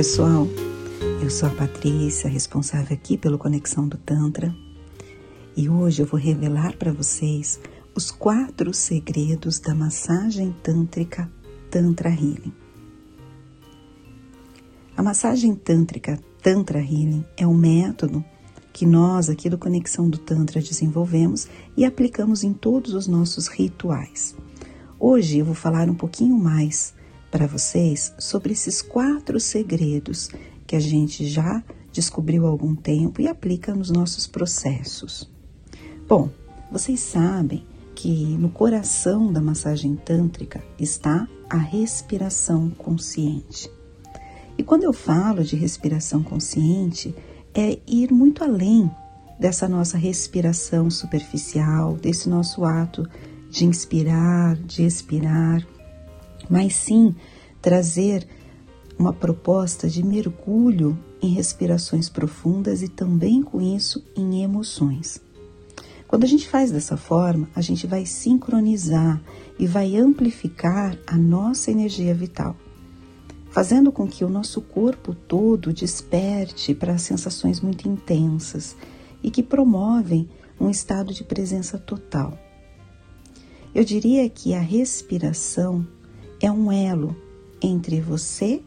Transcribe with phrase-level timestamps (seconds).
[0.00, 0.48] pessoal,
[1.22, 4.50] eu sou a Patrícia, responsável aqui pelo Conexão do Tantra,
[5.54, 7.60] e hoje eu vou revelar para vocês
[7.94, 11.30] os quatro segredos da massagem tântrica
[11.70, 12.50] Tantra Healing.
[14.96, 18.24] A massagem tântrica Tantra Healing é um método
[18.72, 24.34] que nós aqui do Conexão do Tantra desenvolvemos e aplicamos em todos os nossos rituais.
[24.98, 26.98] Hoje eu vou falar um pouquinho mais
[27.30, 30.28] para vocês sobre esses quatro segredos
[30.66, 31.62] que a gente já
[31.92, 35.30] descobriu há algum tempo e aplica nos nossos processos.
[36.08, 36.30] Bom,
[36.70, 43.70] vocês sabem que no coração da massagem tântrica está a respiração consciente.
[44.56, 47.14] E quando eu falo de respiração consciente,
[47.54, 48.90] é ir muito além
[49.38, 53.08] dessa nossa respiração superficial, desse nosso ato
[53.50, 55.66] de inspirar, de expirar,
[56.50, 57.14] mas sim
[57.62, 58.26] trazer
[58.98, 65.22] uma proposta de mergulho em respirações profundas e também com isso em emoções.
[66.06, 69.22] Quando a gente faz dessa forma, a gente vai sincronizar
[69.58, 72.56] e vai amplificar a nossa energia vital,
[73.50, 78.76] fazendo com que o nosso corpo todo desperte para sensações muito intensas
[79.22, 80.28] e que promovem
[80.60, 82.36] um estado de presença total.
[83.72, 85.86] Eu diria que a respiração
[86.40, 87.14] é um elo
[87.62, 88.62] entre você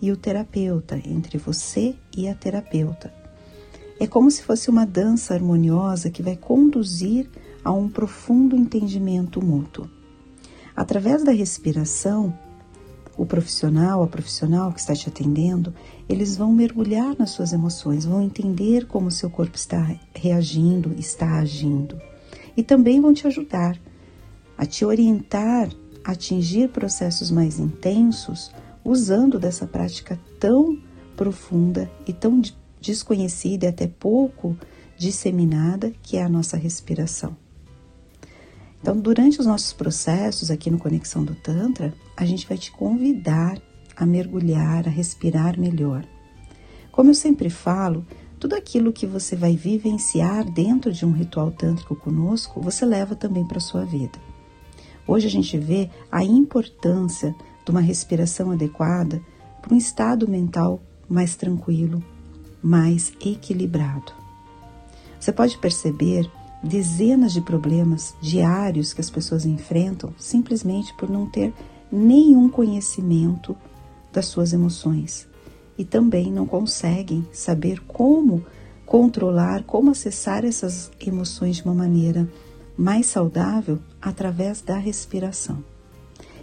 [0.00, 3.12] e o terapeuta, entre você e a terapeuta.
[3.98, 7.28] É como se fosse uma dança harmoniosa que vai conduzir
[7.64, 9.90] a um profundo entendimento mútuo.
[10.76, 12.32] Através da respiração,
[13.16, 15.74] o profissional, a profissional que está te atendendo,
[16.08, 21.40] eles vão mergulhar nas suas emoções, vão entender como o seu corpo está reagindo, está
[21.40, 22.00] agindo.
[22.56, 23.76] E também vão te ajudar
[24.56, 25.68] a te orientar
[26.08, 28.50] atingir processos mais intensos
[28.82, 30.78] usando dessa prática tão
[31.14, 32.40] profunda e tão
[32.80, 34.56] desconhecida e até pouco
[34.96, 37.36] disseminada que é a nossa respiração.
[38.80, 43.60] Então, durante os nossos processos aqui no Conexão do Tantra, a gente vai te convidar
[43.94, 46.06] a mergulhar, a respirar melhor.
[46.90, 48.06] Como eu sempre falo,
[48.40, 53.46] tudo aquilo que você vai vivenciar dentro de um ritual tântrico conosco, você leva também
[53.46, 54.18] para sua vida.
[55.08, 59.22] Hoje a gente vê a importância de uma respiração adequada
[59.62, 62.04] para um estado mental mais tranquilo,
[62.62, 64.12] mais equilibrado.
[65.18, 66.30] Você pode perceber
[66.62, 71.54] dezenas de problemas diários que as pessoas enfrentam simplesmente por não ter
[71.90, 73.56] nenhum conhecimento
[74.12, 75.26] das suas emoções
[75.78, 78.44] e também não conseguem saber como
[78.84, 82.28] controlar, como acessar essas emoções de uma maneira
[82.78, 85.64] mais saudável através da respiração.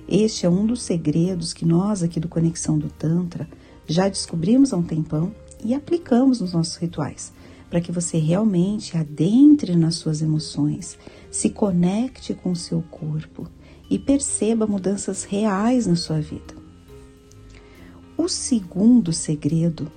[0.07, 3.47] Este é um dos segredos que nós aqui do Conexão do Tantra
[3.87, 7.31] já descobrimos há um tempão e aplicamos nos nossos rituais,
[7.69, 10.97] para que você realmente adentre nas suas emoções,
[11.31, 13.47] se conecte com o seu corpo
[13.89, 16.53] e perceba mudanças reais na sua vida.
[18.17, 19.89] O segundo segredo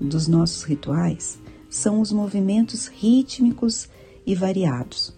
[0.00, 1.38] dos nossos rituais
[1.68, 3.88] são os movimentos rítmicos
[4.24, 5.17] e variados.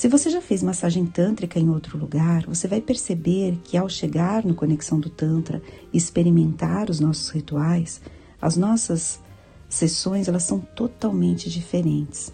[0.00, 4.42] Se você já fez massagem tântrica em outro lugar, você vai perceber que ao chegar
[4.46, 5.62] no Conexão do Tantra
[5.92, 8.00] e experimentar os nossos rituais,
[8.40, 9.20] as nossas
[9.68, 12.32] sessões elas são totalmente diferentes.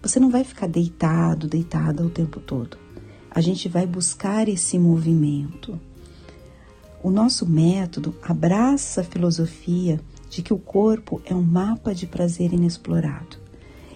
[0.00, 2.78] Você não vai ficar deitado, deitada o tempo todo.
[3.30, 5.78] A gente vai buscar esse movimento.
[7.02, 12.54] O nosso método abraça a filosofia de que o corpo é um mapa de prazer
[12.54, 13.36] inexplorado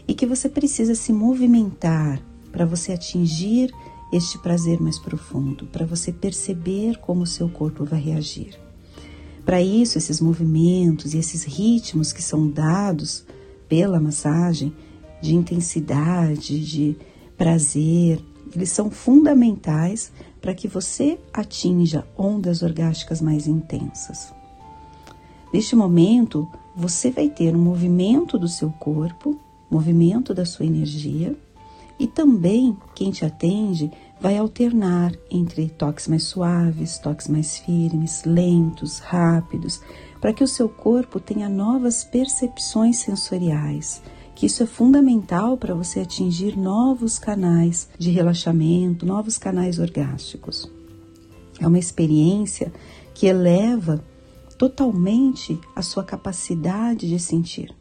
[0.06, 2.20] e que você precisa se movimentar
[2.56, 3.70] para você atingir
[4.10, 8.58] este prazer mais profundo, para você perceber como o seu corpo vai reagir.
[9.44, 13.26] Para isso, esses movimentos e esses ritmos que são dados
[13.68, 14.74] pela massagem,
[15.20, 16.96] de intensidade, de
[17.36, 18.24] prazer,
[18.54, 20.10] eles são fundamentais
[20.40, 24.32] para que você atinja ondas orgásticas mais intensas.
[25.52, 29.38] Neste momento, você vai ter um movimento do seu corpo,
[29.70, 31.36] movimento da sua energia,
[31.98, 33.90] e também quem te atende
[34.20, 39.80] vai alternar entre toques mais suaves, toques mais firmes, lentos, rápidos,
[40.20, 44.02] para que o seu corpo tenha novas percepções sensoriais.
[44.34, 50.70] Que isso é fundamental para você atingir novos canais de relaxamento, novos canais orgásticos.
[51.58, 52.70] É uma experiência
[53.14, 54.04] que eleva
[54.58, 57.74] totalmente a sua capacidade de sentir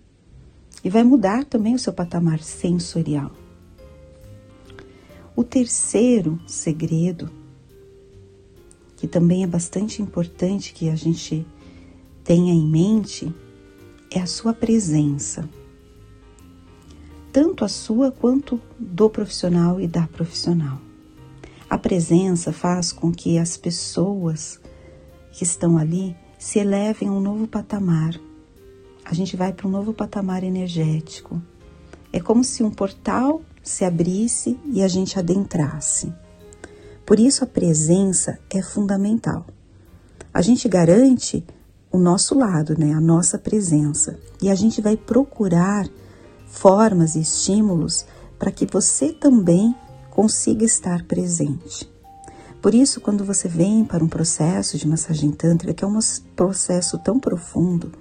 [0.84, 3.32] e vai mudar também o seu patamar sensorial.
[5.36, 7.30] O terceiro segredo,
[8.96, 11.46] que também é bastante importante que a gente
[12.24, 13.34] tenha em mente
[14.10, 15.50] é a sua presença,
[17.34, 20.80] tanto a sua quanto do profissional e da profissional.
[21.70, 24.62] A presença faz com que as pessoas
[25.34, 28.18] que estão ali se elevem a um novo patamar.
[29.04, 31.42] A gente vai para um novo patamar energético.
[32.14, 36.14] É como se um portal se abrisse e a gente adentrasse.
[37.06, 39.46] Por isso a presença é fundamental.
[40.34, 41.44] A gente garante
[41.92, 45.88] o nosso lado, né, a nossa presença, e a gente vai procurar
[46.46, 48.06] formas e estímulos
[48.38, 49.76] para que você também
[50.12, 51.90] consiga estar presente.
[52.62, 56.00] Por isso, quando você vem para um processo de massagem tântrica, que é um
[56.36, 57.92] processo tão profundo,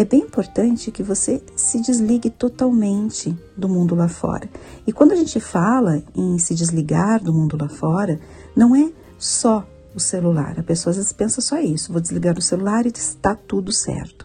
[0.00, 4.48] é bem importante que você se desligue totalmente do mundo lá fora.
[4.86, 8.20] E quando a gente fala em se desligar do mundo lá fora,
[8.54, 10.54] não é só o celular.
[10.56, 14.24] A pessoa às vezes pensa só isso: vou desligar o celular e está tudo certo.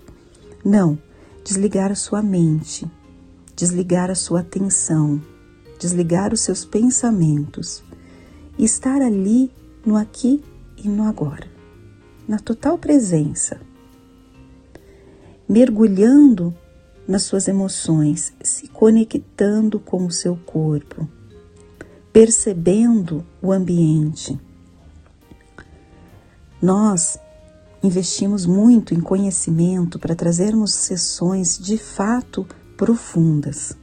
[0.63, 0.95] Não,
[1.43, 2.85] desligar a sua mente,
[3.55, 5.19] desligar a sua atenção,
[5.79, 7.83] desligar os seus pensamentos
[8.59, 9.51] e estar ali
[9.83, 10.43] no aqui
[10.77, 11.47] e no agora,
[12.27, 13.59] na total presença,
[15.53, 16.51] mergulhando
[17.07, 21.07] nas suas emoções, se conectando com o seu corpo,
[22.11, 24.39] percebendo o ambiente.
[26.59, 27.19] Nós
[27.83, 33.77] investimos muito em conhecimento para trazermos sessões de fato profundas.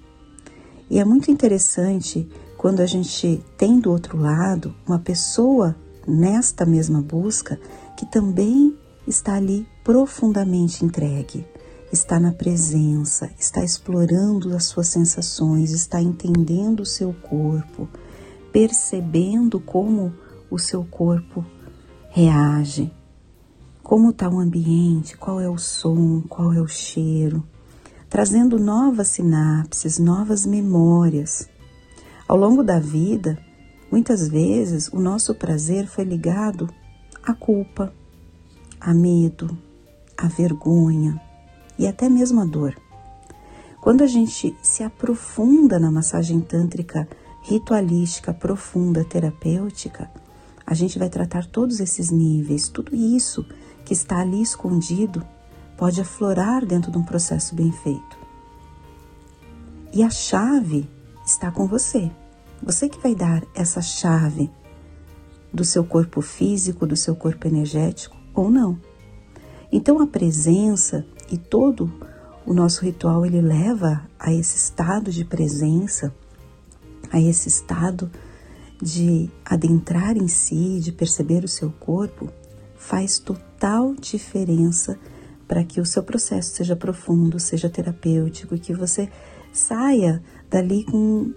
[0.91, 2.29] E é muito interessante
[2.59, 7.61] quando a gente tem do outro lado uma pessoa nesta mesma busca
[7.97, 8.77] que também
[9.07, 11.47] está ali profundamente entregue,
[11.93, 17.89] está na presença, está explorando as suas sensações, está entendendo o seu corpo,
[18.53, 20.13] percebendo como
[20.51, 21.45] o seu corpo
[22.11, 22.93] reage,
[23.83, 27.45] como está o ambiente, qual é o som, qual é o cheiro
[28.11, 31.49] trazendo novas sinapses, novas memórias.
[32.27, 33.39] Ao longo da vida,
[33.91, 36.69] muitas vezes o nosso prazer foi ligado
[37.23, 37.95] à culpa,
[38.81, 39.57] a medo,
[40.17, 41.21] à vergonha
[41.81, 42.77] e até mesmo à dor.
[43.81, 47.09] Quando a gente se aprofunda na massagem tântrica
[47.41, 50.11] ritualística profunda terapêutica,
[50.67, 53.47] a gente vai tratar todos esses níveis, tudo isso
[53.83, 55.27] que está ali escondido
[55.79, 58.19] pode aflorar dentro de um processo bem feito.
[59.91, 60.87] E a chave
[61.25, 62.11] está com você.
[62.63, 64.51] Você que vai dar essa chave
[65.53, 68.79] do seu corpo físico, do seu corpo energético ou não.
[69.73, 71.93] Então a presença e todo
[72.45, 76.13] o nosso ritual ele leva a esse estado de presença,
[77.11, 78.11] a esse estado
[78.83, 82.29] de adentrar em si, de perceber o seu corpo,
[82.77, 84.99] faz total diferença
[85.47, 89.11] para que o seu processo seja profundo, seja terapêutico e que você
[89.53, 91.33] saia dali com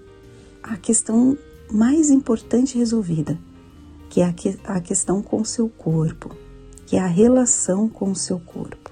[0.61, 1.37] a questão
[1.71, 3.37] mais importante resolvida,
[4.09, 6.35] que é a, que, a questão com o seu corpo,
[6.85, 8.82] que é a relação com o seu corpo.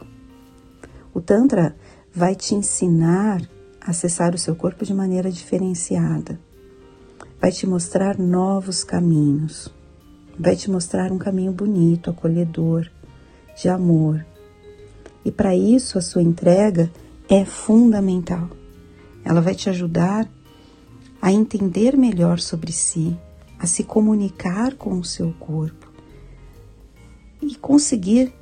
[1.13, 1.75] O Tantra
[2.13, 3.41] vai te ensinar
[3.81, 6.39] a acessar o seu corpo de maneira diferenciada,
[7.39, 9.73] vai te mostrar novos caminhos,
[10.39, 12.89] vai te mostrar um caminho bonito, acolhedor,
[13.59, 14.25] de amor,
[15.25, 16.89] e para isso a sua entrega
[17.29, 18.49] é fundamental.
[19.23, 20.27] Ela vai te ajudar
[21.21, 23.15] a entender melhor sobre si,
[23.59, 25.91] a se comunicar com o seu corpo
[27.41, 28.33] e conseguir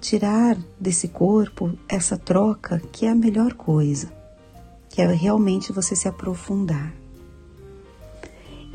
[0.00, 4.12] tirar desse corpo essa troca que é a melhor coisa,
[4.88, 6.94] que é realmente você se aprofundar.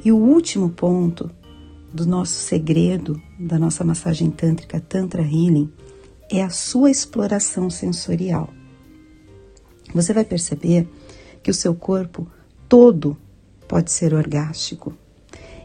[0.04, 1.30] E o último ponto
[1.94, 5.72] do nosso segredo da nossa massagem tântrica Tantra Healing
[6.30, 8.50] é a sua exploração sensorial.
[9.94, 10.88] Você vai perceber
[11.44, 12.28] que o seu corpo
[12.70, 13.18] todo
[13.68, 14.94] pode ser orgástico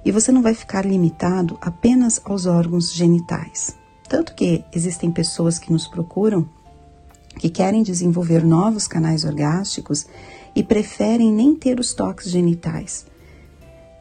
[0.05, 3.77] e você não vai ficar limitado apenas aos órgãos genitais.
[4.09, 6.49] Tanto que existem pessoas que nos procuram
[7.39, 10.07] que querem desenvolver novos canais orgásticos
[10.55, 13.05] e preferem nem ter os toques genitais,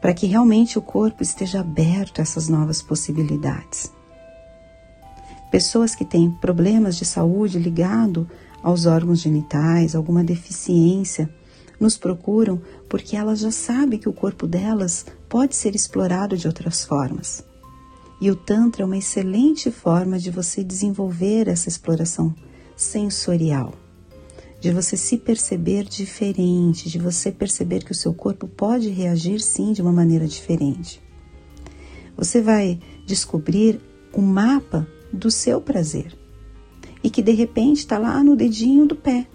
[0.00, 3.92] para que realmente o corpo esteja aberto a essas novas possibilidades.
[5.50, 8.28] Pessoas que têm problemas de saúde ligado
[8.62, 11.28] aos órgãos genitais, alguma deficiência,
[11.78, 16.84] nos procuram porque elas já sabem que o corpo delas pode ser explorado de outras
[16.84, 17.44] formas.
[18.20, 22.34] E o Tantra é uma excelente forma de você desenvolver essa exploração
[22.74, 23.74] sensorial,
[24.60, 29.72] de você se perceber diferente, de você perceber que o seu corpo pode reagir sim
[29.72, 31.02] de uma maneira diferente.
[32.16, 33.80] Você vai descobrir
[34.14, 36.16] o mapa do seu prazer.
[37.02, 39.28] e que de repente está lá no dedinho do pé.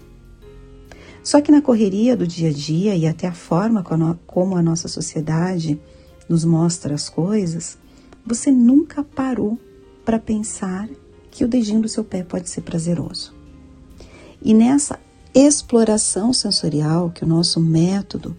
[1.24, 3.82] Só que na correria do dia a dia e até a forma
[4.26, 5.80] como a nossa sociedade
[6.28, 7.78] nos mostra as coisas,
[8.24, 9.58] você nunca parou
[10.04, 10.88] para pensar
[11.30, 13.34] que o dedinho do seu pé pode ser prazeroso.
[14.40, 14.98] E nessa
[15.34, 18.36] exploração sensorial que o nosso método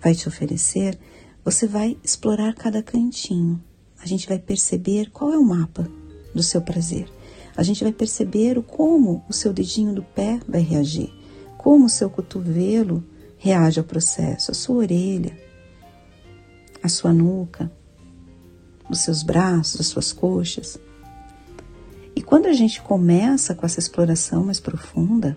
[0.00, 0.98] vai te oferecer,
[1.44, 3.62] você vai explorar cada cantinho.
[4.02, 5.88] A gente vai perceber qual é o mapa
[6.34, 7.08] do seu prazer.
[7.56, 11.12] A gente vai perceber o como o seu dedinho do pé vai reagir,
[11.56, 13.02] como o seu cotovelo
[13.38, 15.36] reage ao processo, a sua orelha,
[16.82, 17.72] a sua nuca,
[18.88, 20.78] os seus braços, as suas coxas.
[22.14, 25.36] E quando a gente começa com essa exploração mais profunda,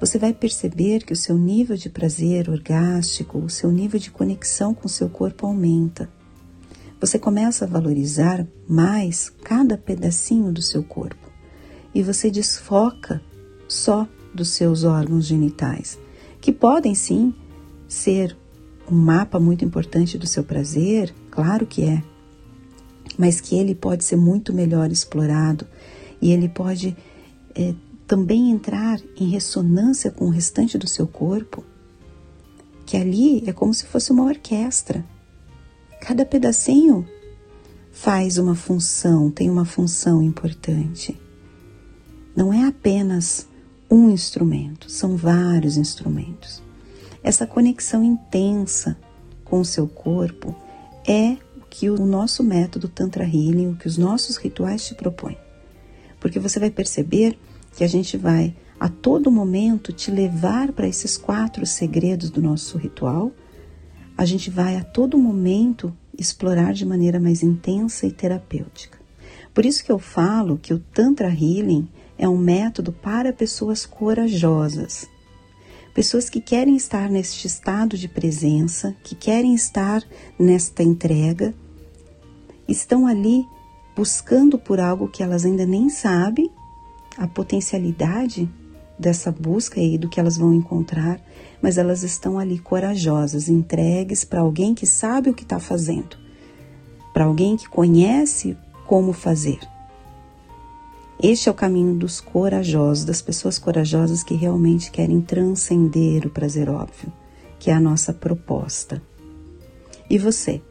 [0.00, 4.72] você vai perceber que o seu nível de prazer orgástico, o seu nível de conexão
[4.72, 6.08] com o seu corpo aumenta.
[7.00, 11.28] Você começa a valorizar mais cada pedacinho do seu corpo
[11.94, 13.20] e você desfoca
[13.68, 15.98] só dos seus órgãos genitais,
[16.40, 17.34] que podem sim
[17.88, 18.36] ser
[18.90, 22.02] um mapa muito importante do seu prazer, claro que é,
[23.18, 25.66] mas que ele pode ser muito melhor explorado
[26.22, 26.96] e ele pode
[27.54, 27.74] é,
[28.06, 31.64] também entrar em ressonância com o restante do seu corpo,
[32.86, 35.04] que ali é como se fosse uma orquestra.
[36.00, 37.06] Cada pedacinho
[37.90, 41.20] faz uma função, tem uma função importante.
[42.36, 43.48] Não é apenas
[43.90, 46.62] um instrumento, são vários instrumentos.
[47.22, 48.96] Essa conexão intensa
[49.44, 50.54] com o seu corpo
[51.06, 51.36] é
[51.70, 55.36] que o nosso método Tantra Healing, o que os nossos rituais te propõem.
[56.20, 57.38] Porque você vai perceber
[57.76, 62.78] que a gente vai a todo momento te levar para esses quatro segredos do nosso
[62.78, 63.32] ritual.
[64.16, 68.98] A gente vai a todo momento explorar de maneira mais intensa e terapêutica.
[69.52, 75.08] Por isso que eu falo que o Tantra Healing é um método para pessoas corajosas.
[75.98, 80.00] Pessoas que querem estar neste estado de presença, que querem estar
[80.38, 81.52] nesta entrega,
[82.68, 83.44] estão ali
[83.96, 86.48] buscando por algo que elas ainda nem sabem
[87.16, 88.48] a potencialidade
[88.96, 91.20] dessa busca e do que elas vão encontrar,
[91.60, 96.16] mas elas estão ali corajosas, entregues para alguém que sabe o que está fazendo,
[97.12, 99.58] para alguém que conhece como fazer.
[101.20, 106.70] Este é o caminho dos corajosos, das pessoas corajosas que realmente querem transcender o prazer
[106.70, 107.12] óbvio,
[107.58, 109.02] que é a nossa proposta.
[110.08, 110.62] E você?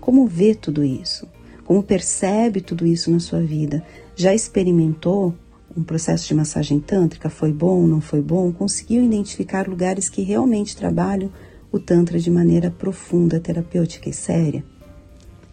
[0.00, 1.28] Como vê tudo isso?
[1.64, 3.86] Como percebe tudo isso na sua vida?
[4.16, 5.32] Já experimentou
[5.76, 10.76] um processo de massagem tântrica foi bom, não foi bom, conseguiu identificar lugares que realmente
[10.76, 11.30] trabalham
[11.70, 14.64] o Tantra de maneira profunda, terapêutica e séria?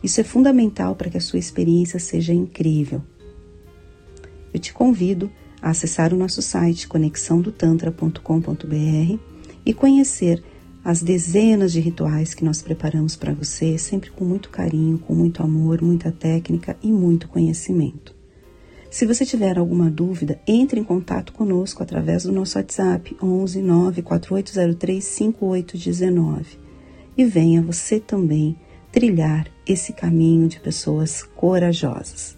[0.02, 3.02] Isso é fundamental para que a sua experiência seja incrível.
[4.54, 5.32] Eu te convido
[5.62, 9.20] a acessar o nosso site conexãodotantra.com.br
[9.66, 10.44] e conhecer
[10.84, 15.42] as dezenas de rituais que nós preparamos para você, sempre com muito carinho, com muito
[15.42, 18.14] amor, muita técnica e muito conhecimento.
[18.92, 25.04] Se você tiver alguma dúvida, entre em contato conosco através do nosso WhatsApp 11 94803
[25.04, 26.60] 5819
[27.18, 28.56] e venha você também
[28.92, 32.38] trilhar esse caminho de pessoas corajosas.